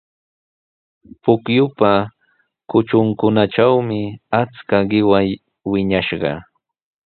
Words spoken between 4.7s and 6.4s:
qiwa wiñashqa.